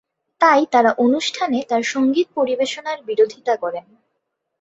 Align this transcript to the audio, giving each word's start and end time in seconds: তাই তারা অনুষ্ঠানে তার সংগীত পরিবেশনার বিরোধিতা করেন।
তাই 0.41 0.61
তারা 0.71 0.91
অনুষ্ঠানে 0.97 1.59
তার 1.69 1.83
সংগীত 1.85 2.27
পরিবেশনার 2.35 2.99
বিরোধিতা 3.03 3.53
করেন। 3.57 3.85